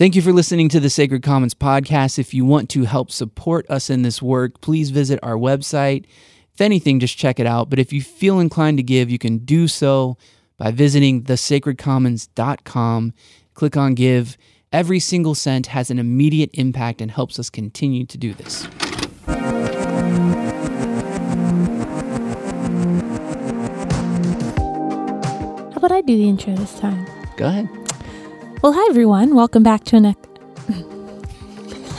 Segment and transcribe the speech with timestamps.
[0.00, 2.18] Thank you for listening to the Sacred Commons podcast.
[2.18, 6.06] If you want to help support us in this work, please visit our website.
[6.54, 7.68] If anything, just check it out.
[7.68, 10.16] But if you feel inclined to give, you can do so
[10.56, 13.12] by visiting thesacredcommons.com.
[13.52, 14.38] Click on Give.
[14.72, 18.64] Every single cent has an immediate impact and helps us continue to do this.
[19.26, 19.36] How
[25.76, 27.06] about I do the intro this time?
[27.36, 27.79] Go ahead.
[28.62, 29.34] Well, hi everyone.
[29.34, 30.16] Welcome back to an.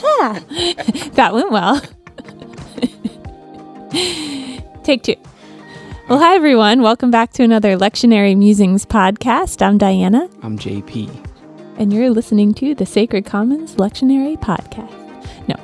[0.04, 0.40] Ah,
[1.14, 1.82] that went well.
[4.84, 5.16] Take two.
[6.10, 6.82] Well, hi everyone.
[6.82, 9.62] Welcome back to another Lectionary Musings podcast.
[9.66, 11.10] I'm Diana, I'm JP.
[11.78, 14.92] and you're listening to the Sacred Commons Lectionary podcast.
[15.48, 15.56] No.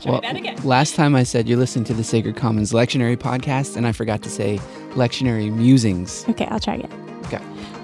[0.00, 0.56] Try Well, that again.
[0.64, 4.22] last time I said you're listening to the Sacred Commons Lectionary podcast, and I forgot
[4.22, 4.58] to say
[4.94, 6.24] Lectionary Musings.
[6.28, 6.92] Okay, I'll try again.
[7.26, 7.40] Okay.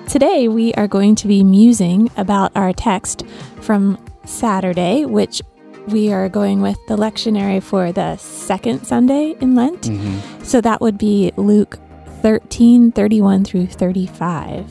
[0.09, 3.25] Today we are going to be musing about our text
[3.61, 5.41] from Saturday, which
[5.89, 9.83] we are going with the lectionary for the second Sunday in Lent.
[9.83, 10.42] Mm-hmm.
[10.42, 11.79] So that would be Luke
[12.23, 14.67] 13, 31 through 35.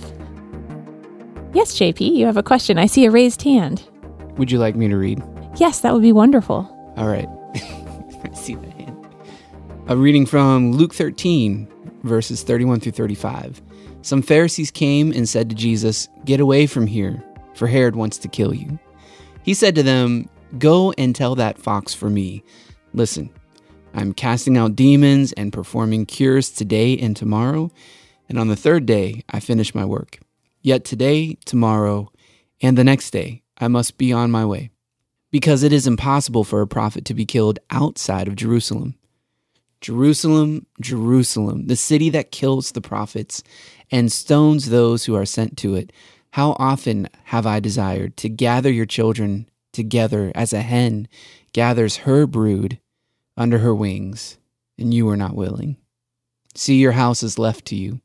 [1.54, 2.78] Yes, JP, you have a question.
[2.78, 3.84] I see a raised hand.
[4.38, 5.24] Would you like me to read?
[5.56, 6.70] Yes, that would be wonderful.
[6.96, 7.28] All right.
[8.24, 9.08] I see that hand.
[9.88, 11.68] A reading from Luke 13,
[12.04, 13.62] verses 31 through 35.
[14.02, 18.28] Some Pharisees came and said to Jesus, Get away from here, for Herod wants to
[18.28, 18.80] kill you.
[19.44, 22.44] He said to them, Go and tell that fox for me.
[22.94, 23.30] Listen,
[23.94, 27.72] I'm casting out demons and performing cures today and tomorrow,
[28.28, 30.20] and on the third day I finish my work.
[30.62, 32.12] Yet today, tomorrow,
[32.62, 34.72] and the next day I must be on my way
[35.32, 38.96] because it is impossible for a prophet to be killed outside of Jerusalem.
[39.82, 43.44] Jerusalem, Jerusalem, the city that kills the prophets
[43.92, 45.92] and stones those who are sent to it.
[46.32, 51.08] How often have I desired to gather your children together as a hen
[51.54, 52.80] gathers her brood
[53.38, 54.38] under her wings,
[54.78, 55.78] and you are not willing.
[56.56, 58.02] See, your house is left to you.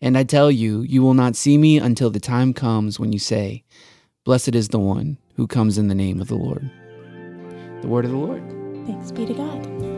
[0.00, 3.18] And I tell you, you will not see me until the time comes when you
[3.18, 3.64] say,
[4.24, 6.70] Blessed is the one who comes in the name of the Lord.
[7.80, 8.42] The word of the Lord.
[8.86, 9.93] Thanks be to God.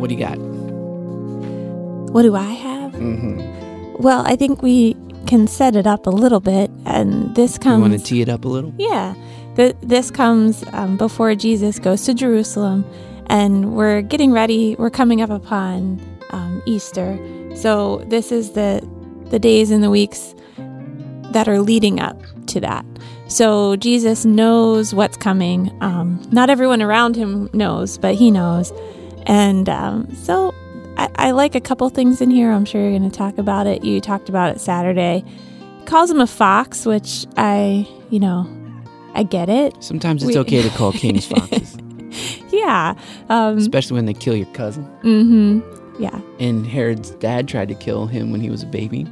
[0.00, 0.38] What do you got?
[0.38, 0.50] What do you got?
[2.12, 2.92] What do I have?
[2.92, 4.02] Mm-hmm.
[4.02, 4.96] Well, I think we
[5.26, 7.76] can set it up a little bit, and this comes.
[7.76, 8.74] You want to tee it up a little?
[8.78, 9.14] Yeah.
[9.56, 12.84] Th- this comes um, before Jesus goes to Jerusalem,
[13.26, 14.74] and we're getting ready.
[14.76, 16.00] We're coming up upon
[16.30, 17.18] um, Easter.
[17.54, 18.80] So, this is the,
[19.26, 20.34] the days and the weeks
[21.32, 22.84] that are leading up to that.
[23.28, 25.76] So, Jesus knows what's coming.
[25.80, 28.72] Um, not everyone around him knows, but he knows.
[29.30, 30.52] And um, so,
[30.96, 32.50] I, I like a couple things in here.
[32.50, 33.84] I'm sure you're going to talk about it.
[33.84, 35.24] You talked about it Saturday.
[35.86, 38.44] Calls him a fox, which I, you know,
[39.14, 39.72] I get it.
[39.82, 41.76] Sometimes it's We- okay to call kings foxes,
[42.50, 42.94] Yeah.
[43.28, 44.84] Um, especially when they kill your cousin.
[45.02, 46.02] mm-hmm.
[46.02, 46.20] Yeah.
[46.40, 49.06] And Herod's dad tried to kill him when he was a baby.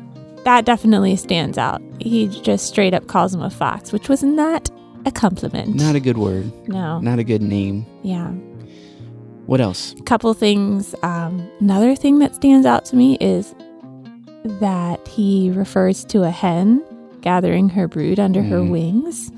[0.44, 1.80] That definitely stands out.
[2.00, 4.68] He just straight up calls him a fox, which was not
[5.06, 5.74] a compliment.
[5.76, 6.98] Not a good word, no.
[7.00, 7.84] not a good name.
[8.02, 8.32] Yeah.
[9.48, 9.94] What else?
[9.98, 10.94] A couple things.
[11.02, 13.54] Um, another thing that stands out to me is
[14.60, 16.82] that he refers to a hen
[17.22, 18.70] gathering her brood under her Mm.
[18.70, 19.32] wings.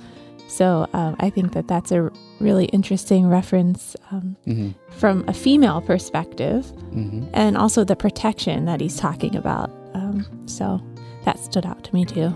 [0.48, 2.10] So um, I think that that's a
[2.40, 4.70] really interesting reference um, Mm-hmm.
[4.98, 7.26] from a female perspective, Mm-hmm.
[7.32, 9.70] and also the protection that he's talking about.
[9.94, 10.80] Um, so
[11.24, 12.34] that stood out to me too.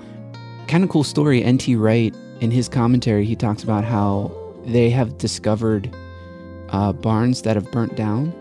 [0.69, 1.43] Kind of cool story.
[1.43, 1.75] N.T.
[1.77, 4.31] Wright, in his commentary, he talks about how
[4.65, 5.95] they have discovered
[6.75, 8.33] uh, barns that have burnt down.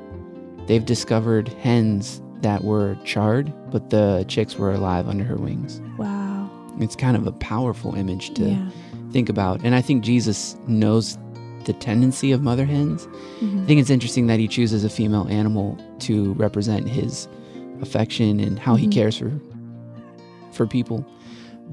[0.68, 5.80] They've discovered hens that were charred, but the chicks were alive under her wings.
[6.00, 6.50] Wow.
[6.80, 8.70] It's kind of a powerful image to yeah.
[9.12, 9.62] think about.
[9.64, 11.18] And I think Jesus knows
[11.66, 13.08] the tendency of mother hens.
[13.08, 13.66] I Mhm.
[13.68, 17.28] think it's interesting that he chooses a female animal to represent his
[17.82, 18.92] affection and how he Mhm.
[18.92, 19.32] cares for
[20.52, 21.06] for people.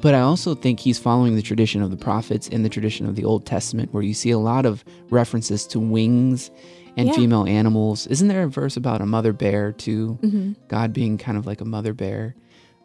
[0.00, 3.16] But I also think he's following the tradition of the prophets and the tradition of
[3.16, 6.50] the Old Testament where you see a lot of references to wings
[6.96, 7.14] and Yeah.
[7.14, 8.06] female animals.
[8.06, 10.18] Isn't there a verse about a mother bear too?
[10.22, 10.56] Mhm.
[10.68, 12.34] God being kind of like a mother bear.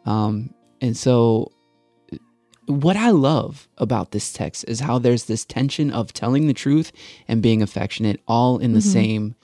[0.04, 1.52] Um, and so,
[2.66, 6.90] what I love about this text is how there's this tension of telling the truth
[7.28, 8.92] and being affectionate all in the Mhm.
[8.92, 9.34] same.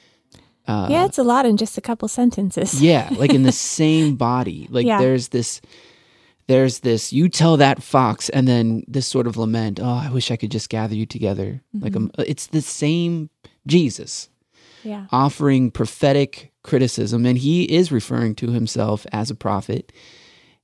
[0.67, 2.83] Uh, yeah, it's a lot in just a couple sentences.
[2.83, 4.67] yeah, like in the same body.
[4.71, 4.99] Like Yeah.
[4.99, 5.61] there's this.
[6.53, 10.31] There's this, you tell that fox, and then this sort of lament, oh, I wish
[10.31, 11.63] I could just gather you together.
[11.73, 11.97] Like, Mhm.
[11.97, 13.31] um, it's the same
[13.67, 14.29] Jesus.
[14.85, 15.07] Yeah.
[15.13, 19.93] offering prophetic criticism, and he is referring to himself as a prophet.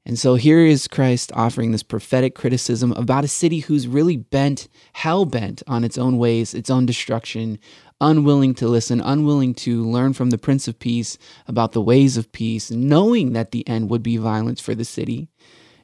[0.04, 4.66] And so here is Christ offering this prophetic criticism about a city who's really bent,
[4.94, 7.58] hell bent on its own ways, its own destruction,
[8.00, 12.32] unwilling to listen, unwilling to learn from the Prince of Peace about the ways of
[12.32, 15.28] peace, knowing that the end would be violence for the city,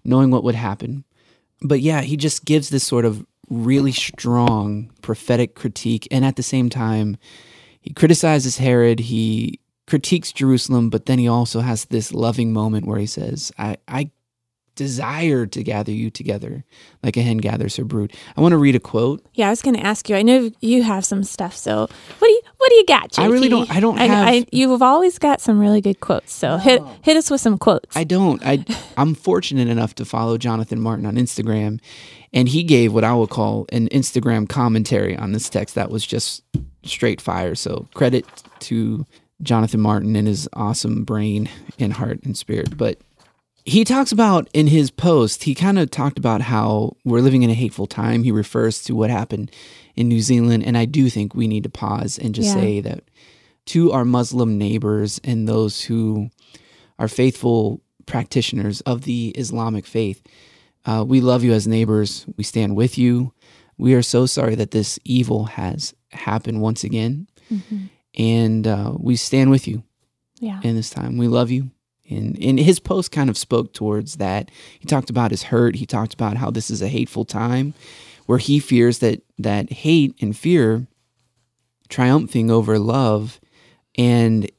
[0.05, 1.05] knowing what would happen.
[1.61, 6.09] But yeah, he just gives this sort of really strong prophetic critique.
[6.11, 7.17] And at the same time,
[7.81, 12.99] he criticizes Herod, he critiques Jerusalem, but then he also has this loving moment where
[12.99, 14.11] he says, I, I
[14.75, 16.65] desire to gather you together
[17.03, 18.12] like a hen gathers her brood.
[18.37, 19.25] I want to read a quote.
[19.35, 20.17] Yeah, I was going to ask you.
[20.17, 21.56] I know you have some stuff.
[21.56, 23.12] So what do you what do you got?
[23.12, 23.23] JP?
[23.23, 26.32] I really don't- I don't I, have- I, you've always got some really good quotes.
[26.32, 27.97] So hit hit us with some quotes.
[27.97, 28.44] I don't.
[28.44, 28.65] I
[28.97, 31.81] I'm fortunate enough to follow Jonathan Martin on Instagram,
[32.32, 36.06] and he gave what I would call an Instagram commentary on this text that was
[36.06, 36.43] just
[36.85, 37.55] straight fire.
[37.55, 38.25] So credit
[38.61, 39.05] to
[39.43, 41.49] Jonathan Martin and his awesome brain
[41.79, 42.77] and heart and spirit.
[42.77, 42.99] But
[43.64, 47.50] he talks about in his post, he kind of talked about how we're living in
[47.50, 48.22] a hateful time.
[48.22, 49.50] He refers to what happened
[49.96, 52.55] in New Zealand, and I do think we need to pause and just Yeah.
[52.55, 53.05] say that
[53.66, 56.28] to our Muslim neighbors and those who
[56.99, 60.20] are faithful practitioners of the Islamic faith.
[60.84, 62.26] Uh, we love you as neighbors.
[62.37, 63.32] We stand with you.
[63.78, 67.26] We are so sorry that this evil has happened once again.
[67.50, 67.88] Mhm.
[68.17, 69.82] And uh, we stand with you
[70.38, 70.60] Yeah.
[70.62, 71.17] in this time.
[71.17, 71.70] We love you.
[72.11, 74.51] And, and his post kind of spoke towards that.
[74.79, 75.77] He talked about his hurt.
[75.77, 77.73] He talked about how this is a hateful time
[78.27, 80.87] where he fears that, that hate and fear
[81.89, 83.41] triumphing over love.
[83.97, 84.51] And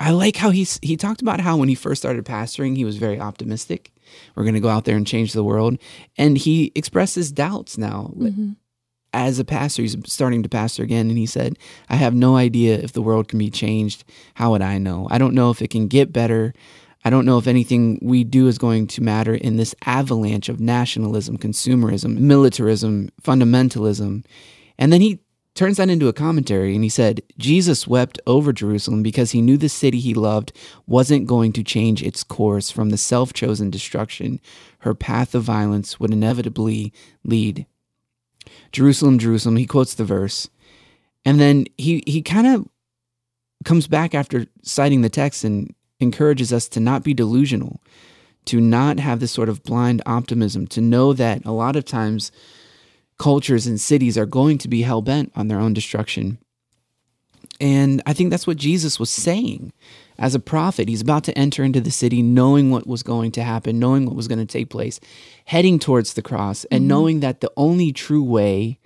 [0.00, 2.96] I like how he's, he talked about how when he first started pastoring, he was
[2.96, 3.92] very optimistic.
[4.34, 5.78] We're going to go out there and change the world.
[6.16, 8.56] And he expresses doubts now Mhm.
[9.12, 11.58] As a pastor, he's starting to pastor again, and he said,
[11.88, 14.04] I have no idea if the world can be changed.
[14.34, 15.08] How would I know?
[15.10, 16.52] I don't know if it can get better.
[17.04, 20.60] I don't know if anything we do is going to matter in this avalanche of
[20.60, 24.24] nationalism, consumerism, militarism, fundamentalism.
[24.78, 25.20] And then he
[25.54, 29.56] turns that into a commentary and he said, Jesus wept over Jerusalem because he knew
[29.56, 30.52] the city he loved
[30.86, 34.40] wasn't going to change its course from the self chosen destruction
[34.80, 36.92] her path of violence would inevitably
[37.24, 37.66] lead.
[38.72, 39.56] Jerusalem, Jerusalem.
[39.56, 40.48] He quotes the verse.
[41.24, 42.68] And then he, he kind of
[43.64, 47.82] comes back after citing the text and encourages us to not be delusional,
[48.46, 52.30] to not have this sort of blind optimism, to know that a lot of times
[53.18, 56.38] cultures and cities are going to be hell bent on their own destruction.
[57.60, 59.72] And I think that's what Jesus was saying
[60.18, 60.88] as a prophet.
[60.88, 64.14] He's about to enter into the city knowing what was going to happen, knowing what
[64.14, 65.00] was going to take place,
[65.46, 68.78] heading towards the cross, and knowing that the only true way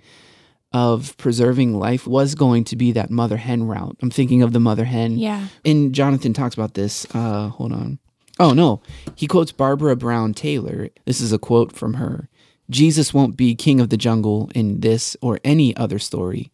[0.71, 3.95] of preserving life was going to be that mother hen route.
[4.01, 5.19] I'm thinking of the mother hen.
[5.19, 5.47] Yeah.
[5.63, 7.05] And Jonathan talks about this.
[7.13, 7.99] Uh, hold on.
[8.39, 8.81] Oh, no.
[9.15, 10.89] He quotes Barbara Brown Taylor.
[11.05, 12.27] This is a quote from her
[12.69, 16.51] Jesus won't be king of the jungle in this or any other story.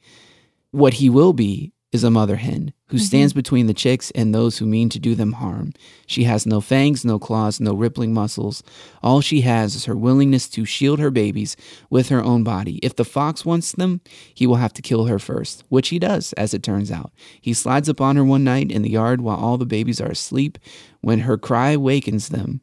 [0.72, 3.04] What he will be is a mother hen who mm-hmm.
[3.04, 5.74] stands between the chicks and those who mean to do them harm.
[6.06, 8.62] She has no fangs, no claws, no rippling muscles.
[9.02, 11.58] All she has is her willingness to shield her babies
[11.90, 12.80] with her own body.
[12.84, 14.02] If the fox wants them,
[14.34, 17.12] he will have to kill her first, which he does, as it turns out.
[17.42, 20.60] He slides upon her one night in the yard while all the babies are asleep.
[21.02, 22.62] When her cry wakens them,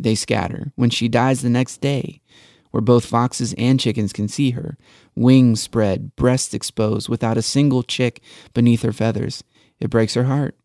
[0.00, 0.72] they scatter.
[0.74, 2.22] When she dies the next day,
[2.70, 4.76] where both foxes and chickens can see her,
[5.14, 8.20] wings spread, breasts exposed, without a single chick
[8.54, 9.42] beneath her feathers.
[9.80, 10.56] It breaks her heart.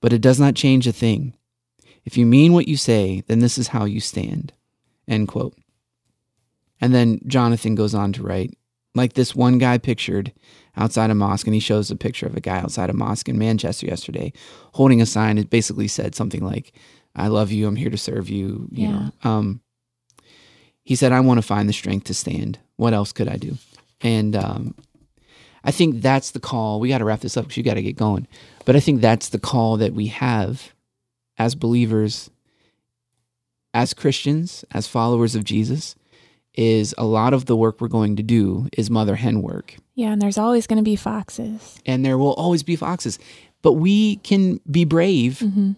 [0.00, 1.34] But it does not change a thing.
[2.04, 4.52] If you mean what you say, then this is how you stand.
[5.06, 5.56] End quote.
[6.80, 8.56] And then Jonathan goes on to write,
[8.94, 10.32] like this one guy pictured
[10.76, 13.38] outside a mosque, and he shows a picture of a guy outside a mosque in
[13.38, 14.32] Manchester yesterday
[14.74, 15.38] holding a sign.
[15.38, 16.72] It basically said something like,
[17.14, 18.92] I love you, I'm here to serve you, you Yeah.
[18.92, 19.30] know.
[19.30, 19.60] Um,
[20.84, 22.58] he said, I want to find the strength to stand.
[22.76, 23.56] What else could I do?
[24.00, 24.74] And um,
[25.64, 26.80] I think that's the call.
[26.80, 28.26] We got to wrap this up because you got to get going.
[28.64, 30.72] But I think that's the call that we have
[31.38, 32.30] as believers,
[33.74, 35.94] as Christians, as followers of Jesus,
[36.54, 39.76] is a lot of the work we're going to do is mother hen work.
[39.94, 41.78] Yeah, and there's always going to be foxes.
[41.86, 43.18] And there will always be foxes.
[43.62, 45.40] But we can be brave.
[45.40, 45.72] hmm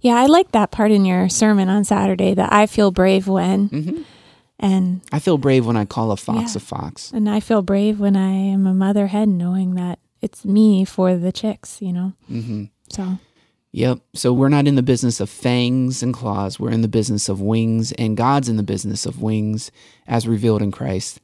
[0.00, 3.66] Yeah, I like that part in your sermon on Saturday that I feel brave when,
[3.68, 4.02] hmm
[4.60, 6.58] and I feel brave when I call a fox Yeah.
[6.58, 7.10] a fox.
[7.12, 11.16] and I feel brave when I am a mother hen, knowing that it's me for
[11.16, 11.80] the chicks.
[11.82, 13.18] You know, hmm so
[13.72, 14.00] Yep.
[14.14, 16.58] So we're not in the business of fangs and claws.
[16.58, 19.70] We're in the business of wings, and God's in the business of wings
[20.08, 21.20] as revealed in Christ.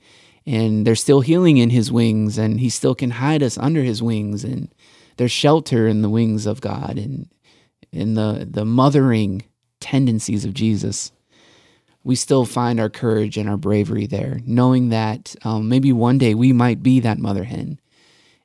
[0.46, 4.00] And there's still healing in his wings, and he still can hide us under his
[4.02, 4.68] wings and
[5.16, 7.26] there's shelter in the wings of God and
[7.90, 9.42] in the the mothering
[9.80, 11.10] tendencies of Jesus.
[12.06, 16.34] We still find our courage and our bravery there, knowing that um, maybe one day
[16.34, 17.80] we might be that mother hen.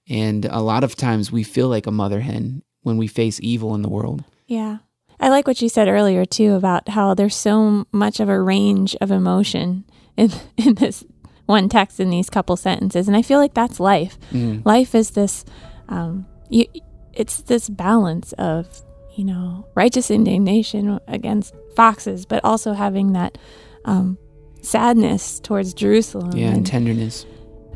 [0.10, 3.75] And a lot of times we feel like a mother hen when we face evil
[3.75, 4.24] in the world.
[4.48, 4.80] Yeah.
[5.20, 8.96] I like what you said earlier too about how there's so much of a range
[9.00, 9.86] of emotion
[10.18, 11.03] in in this
[11.46, 14.18] one text in these couple sentences, and I feel like that's life.
[14.32, 14.65] Mm.
[14.65, 15.46] Life is this,
[15.88, 16.65] um, you,
[17.13, 18.82] it's this balance of
[19.15, 23.38] you know righteous indignation against foxes, but also having that
[23.86, 24.18] um,
[24.62, 26.36] sadness towards Jerusalem.
[26.38, 27.25] Yeah, and, and tenderness.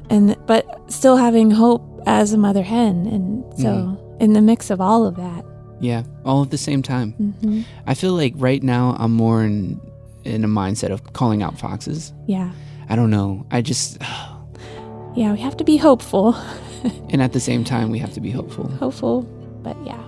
[0.10, 4.22] and but still having hope as a mother hen, and so Mm.
[4.22, 5.44] in the mix of all of that.
[5.82, 7.12] Yeah, all at the same time.
[7.14, 9.80] hmm I feel like right now I'm more in
[10.24, 12.14] in a mindset of calling out foxes.
[12.28, 12.52] Yeah,
[12.90, 13.46] I don't know.
[13.52, 13.98] I just
[15.16, 16.36] yeah, we have to be hopeful,
[17.10, 18.68] and at the same time we have to be hopeful.
[18.70, 19.22] hopeful,
[19.64, 20.02] but yeah,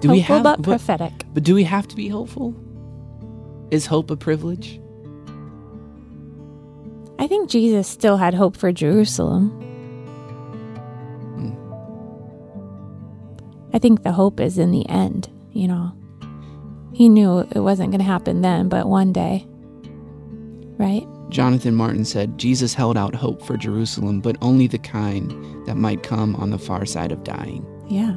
[0.00, 1.12] Do hopeful we have but but, prophetic.
[1.34, 2.54] but do we have to be hopeful?
[3.70, 4.80] Is hope a privilege?
[7.18, 9.50] I think Jesus still had hope for Jerusalem.
[11.34, 11.54] Hmm.
[13.74, 15.92] I think the hope is in the end, you know.
[16.92, 19.46] He knew it wasn't going to happen then, but one day.
[20.78, 21.06] Right?
[21.28, 25.30] Jonathan Martin said Jesus held out hope for Jerusalem, but only the kind
[25.66, 27.66] that might come on the far side of dying.
[27.88, 28.16] Yeah.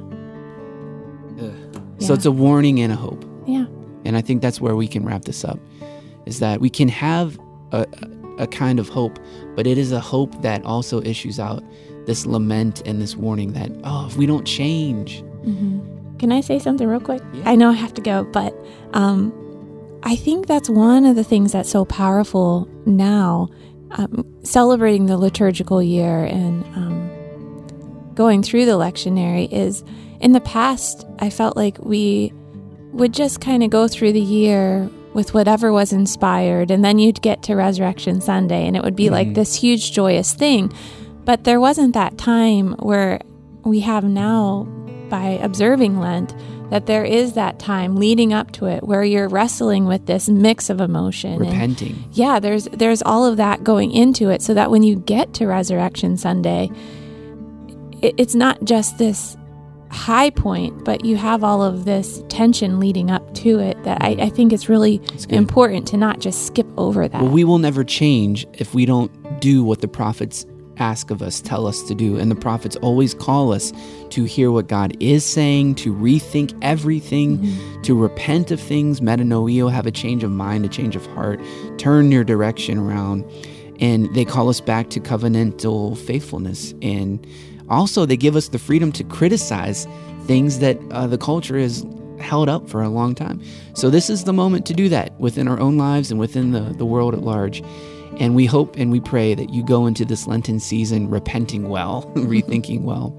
[2.02, 3.24] So it's a warning and a hope.
[3.48, 3.66] Yeah.
[4.06, 5.60] And I think that's where we can wrap this up
[6.26, 7.40] is that we can have
[7.72, 7.86] a,
[8.38, 9.18] a kind of hope,
[9.56, 11.64] but it is a hope that also issues out
[12.06, 15.80] this lament and this warning that, oh, if we don't change, hmm
[16.20, 17.22] Can I say something real quick?
[17.34, 17.50] Yeah.
[17.50, 18.54] I know I have to go, but
[18.94, 19.34] um,
[20.04, 23.50] I think that's one of the things that's so powerful now,
[23.92, 27.01] um, celebrating the liturgical year and um,
[28.16, 29.84] going through the lectionary is
[30.20, 32.32] in the past, I felt like we
[32.94, 37.22] would just kind of go through the year with whatever was inspired, and then you'd
[37.22, 39.36] get to Resurrection Sunday, and it would be like Mhm.
[39.36, 40.72] this huge joyous thing.
[41.26, 43.20] But there wasn't that time where
[43.66, 44.68] we have now
[45.10, 46.34] by observing Lent
[46.70, 50.70] that there is that time leading up to it where you're wrestling with this mix
[50.70, 52.02] of emotion and repenting.
[52.14, 55.46] yeah there's there's all of that going into it so that when you get to
[55.46, 56.72] resurrection sunday
[58.02, 59.38] it, it's not just this
[59.90, 64.12] high point but you have all of this tension leading up to it that i,
[64.12, 67.84] I think it's really important to not just skip over that Well, we will never
[67.84, 70.46] change if we don't do what the prophets
[70.78, 72.18] ask of us, tell us to do.
[72.18, 73.72] And the prophets always call us
[74.10, 77.82] to hear what God is saying, to rethink everything, Mm-hmm.
[77.84, 81.40] to repent of things, metanoeo, have a change of mind, a change of heart,
[81.78, 83.26] turn your direction around.
[83.80, 86.74] And they call us back to covenantal faithfulness.
[86.82, 87.26] And
[87.70, 89.88] also, they give us the freedom to criticize
[90.26, 91.86] things that uh, the culture has
[92.20, 93.42] held up for a long time.
[93.74, 96.62] So, this is the moment to do that within our own lives and within the,
[96.62, 97.64] the world at large.
[98.20, 102.12] And we hope and we pray that you go into this Lenten season repenting well,
[102.16, 103.18] rethinking well.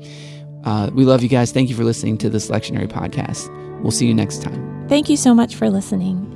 [0.64, 1.50] Uh, we love you guys.
[1.50, 3.50] Thank you for listening to this lectionary podcast.
[3.82, 4.86] We'll see you next time.
[4.88, 6.28] thank you so much for listening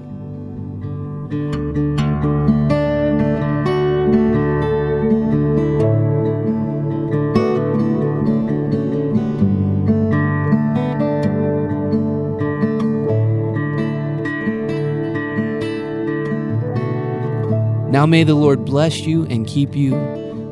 [18.07, 19.91] Now may the Lord bless you and keep you.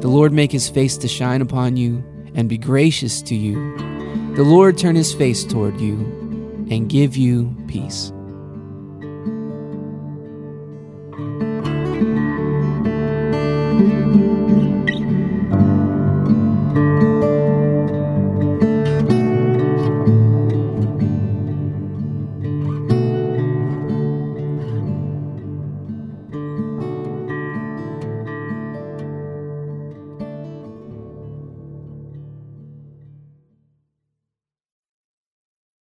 [0.01, 2.03] The Lord make his face to shine upon you
[2.35, 3.77] and be gracious to you.
[4.35, 5.95] The Lord turn his face toward you
[6.69, 8.13] and give you peace.